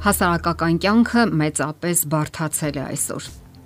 [0.00, 3.24] Հասարակական կյանքը մեծապես բարդացել է այսօր։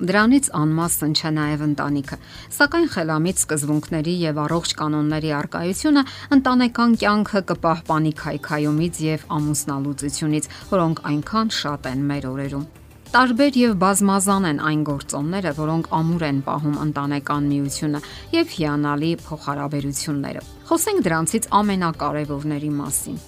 [0.08, 2.16] Դրանից անմասն չէ նաև ընտանիքը։
[2.56, 6.02] Սակայն խելամիտ սկզբունքների եւ առողջ կանոնների արկայությունը
[6.34, 12.66] ընտանեկան կյանքը կպահպանի քայքայումից եւ ամուսնալուծությունից, որոնք այնքան շատ են մեր օրերում։
[13.14, 18.02] Տարբեր եւ բազմազան են այն գործոնները, որոնք ամուր են պահում ընտանեկան միությունը
[18.34, 23.22] եւ հիանալի փոխհարաբերությունները։ Խոսենք դրանցից ամենակարևորների մասին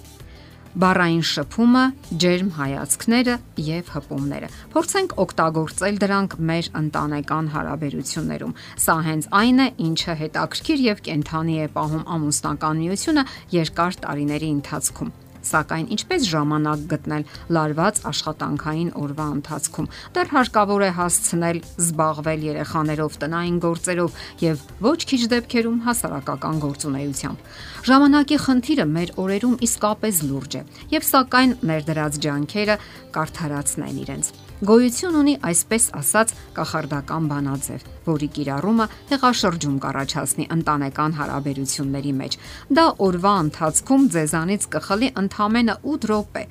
[0.77, 1.83] բառային շփումը,
[2.21, 3.35] ջերմ հայացքները
[3.67, 11.05] եւ հպումները։ Փորձենք օգտագործել դրանք մեր ընտանեկան հարաբերություններում։ Սա հենց այն է, ինչը հետաքրքիր եւ
[11.09, 15.15] կենթանի է պահում ամուսնական միությունը երկար տարիների ընթացքում
[15.47, 17.23] Սակայն ինչպես ժամանակ գտնել
[17.57, 25.21] լարված աշխատանքային օրվա ընթացքում։ Դեռ հարկավոր է հասցնել զբաղվել երեխաներով, տնային գործերով եւ ոչ քիչ
[25.35, 27.47] դեպքերում հասարակական գործունեությամբ։
[27.91, 30.65] Ժամանակի խնդիրը մեր օրերում իսկապես լուրջ է
[30.97, 32.77] եւ սակայն ներդրած ջանքերը
[33.17, 42.37] կարթարացնեն իրենց։ Գոյություն ունի այսպես ասած կախարդական բանաձև, որի կիրառումը հեղաշրջում կառաջացնի ընտանեկան հարաբերությունների մեջ։
[42.79, 46.43] Դա օրվա ընթացքում ձեզանից կխլի ընդամենը 8 րոպե։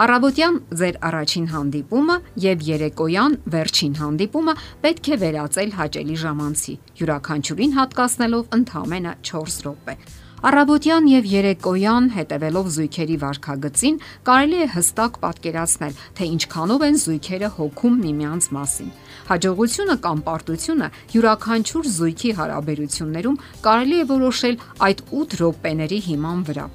[0.00, 4.54] Արաբոդյան ձեր առաջին հանդիպումը եւ երեկոյան վերջին հանդիպումը
[4.86, 9.98] պետք է վերածել հաճելի ժամանցի, յուրաքանչյուրին հատկացնելով ընդամենը 4 րոպե։
[10.40, 18.00] Առավոտյան եւ երեկոյան հետևելով զույգերի վարքագծին կարելի է հստակ պատկերացնել, թե ինչքանով են զույգերը հոգում
[18.06, 18.90] միմյանց մասին։
[19.28, 26.70] Հաջողությունը կամ պարտությունը յուրաքանչյուր զույգի հարաբերություններում կարելի է որոշել այդ 8 րոպեների հիման վրա։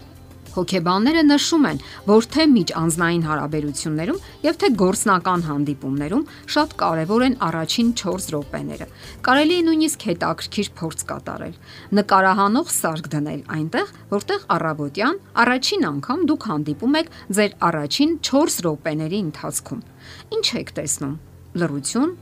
[0.56, 6.24] Հոգեբանները նշում են, որ թե միջանձնային հարաբերություններում եւ թե գործնական հանդիպումներում
[6.56, 8.88] շատ կարեւոր են առաջին 4 րոպեները։
[9.28, 11.56] Կարելի է նույնիսկ հետաքրքիր փորձ կատարել։
[12.00, 19.20] Նկարահանող սարք դնել այնտեղ, որտեղ առավոտյան առաջին անգամ դուք հանդիպում եք ձեր առաջին 4 րոպեների
[19.26, 19.82] ընթացքում։
[20.36, 21.16] Ինչ եք տեսնում։
[21.56, 22.16] Լռություն,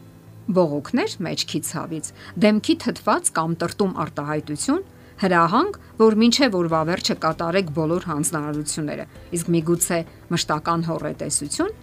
[0.54, 2.10] բողոքներ մեջքի ցավից,
[2.44, 4.82] դեմքի թթված կամ տրտում արտահայտություն,
[5.22, 9.06] հրահանգ, որ մինչև օրվա վերջը կատարեք բոլոր հանձնարարությունները։
[9.38, 10.00] Իսկ միգուցե
[10.34, 11.76] մշտական հորետեսություն։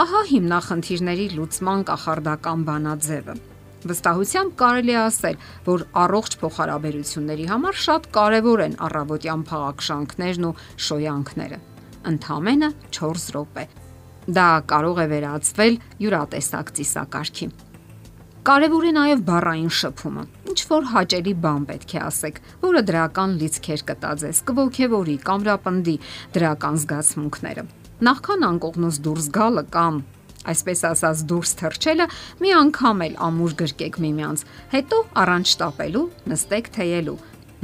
[0.00, 3.34] Ահա հիմնախնդիրների լուծման կախարդական բանաձևը։
[3.90, 10.52] Վստահությամբ կարելի է ասել, որ առողջ փոխհարաբերությունների համար շատ կարևոր են առավոտյան փաղաքշանքներն ու
[10.88, 11.60] շոյանքները։
[12.12, 13.66] Ընթամենը 4 րոպե։
[14.36, 17.50] Դա կարող է վերածվել յուրատեսակ ծիսակարգի։
[18.40, 23.82] Կարևոր է նաև բառային շփումը։ Ինչ որ հաճելի բան պետք է ասեք, որը դրական լիցքեր
[23.90, 25.96] կտա ձեզ, կողքեվորի, կամրապնդի
[26.36, 27.64] դրական զգացմունքները։
[28.08, 29.98] Նախքան անկողնոց դուրս գալը կամ
[30.54, 32.06] այսպես ասած դուրս թռչելը
[32.40, 37.18] մի անգամ էլ ամուր գրկեք միմյանց, հետո առանց շտապելու նստեք թեյելու։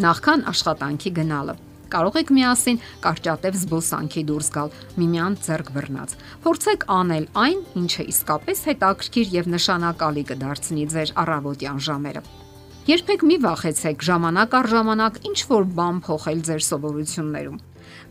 [0.04, 1.56] Նախքան աշխատանքի գնալը
[1.92, 6.16] Կարող եք միասին կարճատև զբոսանքի դուրս գալ, միմյանց ձեռք բռնած։
[6.46, 12.24] Փորձեք անել այն, ինչը իսկապես հետաքրքիր եւ նշանակալի կդարձնի ձեր առավոտյան ժամերը։
[12.86, 17.56] Երբեք մի վախեցեք ժամանակ առ ժամանակ ինչ որ բան փոխել ձեր սովորություններում։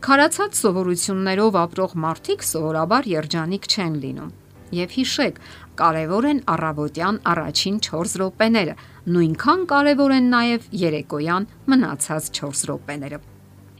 [0.06, 4.34] Խարացած սովորություններով ապրող մարդիկ սովորաբար երջանիկ չեն լինում։
[4.76, 5.40] Եվ հիշեք,
[5.80, 8.74] կարևոր են առավոտյան առաջին 4 րոպեները,
[9.16, 13.22] նույնքան կարևոր են նաև երեկոյան մնացած 4 րոպեները։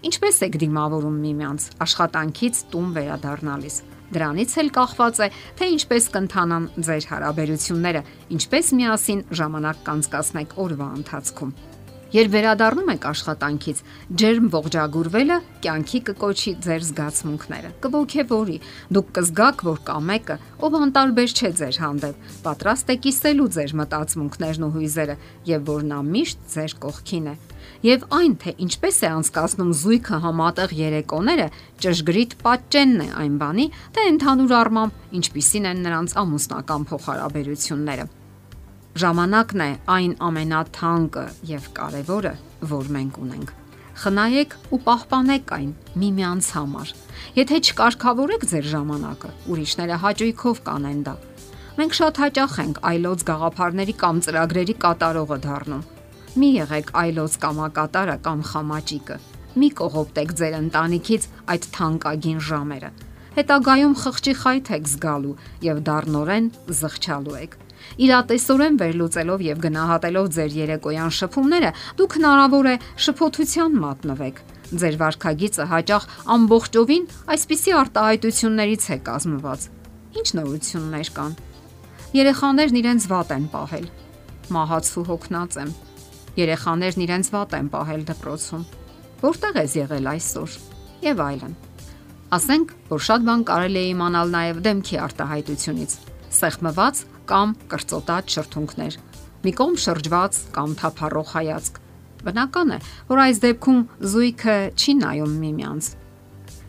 [0.07, 3.79] Ինչպես եք դիմավորում միմյանց աշխատանքից տուն վերադառնալիս։
[4.15, 5.29] Դրանից էլ կախված է,
[5.59, 8.03] թե ինչպես կընթանան ձեր հարաբերությունները,
[8.37, 11.57] ինչպես միասին ժամանակ կանցկացնեք օրվա ընթացքում։
[12.17, 13.81] Երբ վերադառնում եք աշխատանքից,
[14.21, 18.57] ջերմ ողջագուրվելը կյանքի կկոչի ձեր զգացմունքները։ Կողքեվորի,
[18.97, 24.65] դուք կզգաք, որ կա մեկը, ով անտարբեր չէ ձեր հանդեպ, պատրաստ է կիսելու ձեր մտածմունքներն
[24.65, 25.19] ու հույզերը,
[25.51, 27.37] եւ որ նա միշտ ձեր կողքին է
[27.85, 31.47] եւ այն թե ինչպես է անցկացնում զույգը համատեղ երեկոները,
[31.83, 33.67] ճշգրիտ պատճենն է այն բանի,
[33.97, 38.07] թե ընդհանուր առմամբ ինչպիսին են նրանց ամուսնական փոխհարաբերությունները։
[38.97, 42.35] Ժամանակն է այն ամենաթանկը եւ կարեւորը,
[42.71, 43.51] որ մենք ունենք։
[44.03, 46.95] Խնայեք ու պահպանեք այն միմյանց համար։
[47.37, 51.15] Եթե չկարգավորեք ձեր ժամանակը, ուրիշները հաճույքով կանեն դա։
[51.77, 55.85] Մենք շատ հաճախ ենք այլոց գաղափարների կամ ծրագրերի կատարողը դառնում
[56.37, 59.15] Մի եղեք այլոց կամակատարը կամ խամաճիկը։
[59.57, 62.91] Մի կողոպտեք ձեր ընտանիքից այդ թանկագին ժամերը։
[63.37, 65.33] Հետագայում խղճի խայթ եք զգալու
[65.65, 66.51] եւ դառնորեն
[66.81, 67.57] զղջալու եք։
[68.07, 71.71] Իրատեսորեն վերլուծելով եւ գնահատելով ձեր երեկոյան շփումները,
[72.01, 72.77] դուք հնարավոր է
[73.07, 76.07] շփոթության մատնվեք։ Ձեր վարքագիծը հաճախ
[76.37, 77.05] ամբողջովին
[77.37, 79.69] այսպիսի արտահայտություններից է կազմված։
[80.17, 81.37] Ինչ նորություններ կան։
[82.17, 83.91] Երեխաներն իրենց վատ են պահել։
[84.57, 85.71] Մահացու հոգնած եմ
[86.37, 88.65] Երեխաներն իրենց վատ են պահել դպրոցում։
[89.23, 90.57] Որտեղ ես եղել այսօր։
[91.07, 91.55] Եվ այլն։
[92.37, 95.95] Ասենք, որ շատ բան կարելի է իմանալ նաև դեմքի արտահայտությունից։
[96.37, 97.01] Սեղմված
[97.31, 98.97] կամ կրծոտած շրթունքներ,
[99.47, 101.81] մի կողմ շրջված կամ թափառող հայացք։
[102.27, 102.79] Բնական է,
[103.11, 103.81] որ այս դեպքում
[104.13, 105.91] զույգը չի նայում միմյանց։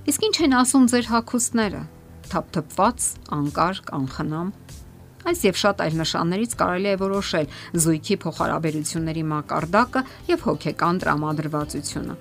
[0.07, 1.83] Իսկ ինչ են ասում ձեր հագուստները։
[2.27, 3.07] Թափթփված,
[3.37, 4.51] անկարգ, անխնամ։
[5.27, 7.47] Այս եւ շատ այլ նշաններից կարելի է որոշել
[7.83, 12.15] զույգի փոխհարաբերությունների մակարդակը եւ հոգեկան տրամադրվածությունը։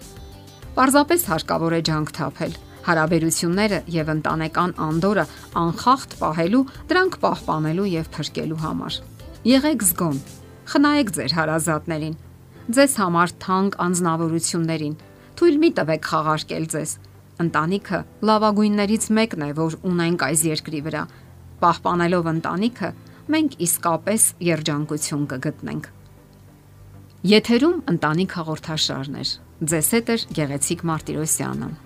[0.77, 2.57] Պարզապես հարկավոր է ջանք թափել,
[2.87, 5.25] հարաբերությունները եւ ընտանեկան անդորը
[5.63, 8.99] անխախտ պահելու, դրանք պահպանելու եւ փրկելու համար։
[9.47, 10.21] Եղեք զգոն,
[10.73, 12.17] խնայեք ձեր հարազատներին,
[12.67, 14.95] ձեզ համար թանկ անznավորություններին։
[15.37, 16.95] Թույլ մի տվեք խաղարկել ձեզ։
[17.47, 21.03] Ընտանիքը լավագույններից մեկն է, որ ունենք այս երկրի վրա։
[21.63, 22.91] Պահպանելով ընտանիքը,
[23.37, 25.91] մենք իսկապես երջանկություն կգտնենք։
[27.27, 29.25] Եթերում ընտանիք հաղորդաշարն է։
[29.73, 31.86] Ձեզ հետ է Գեղեցիկ Մարտիրոսյանը։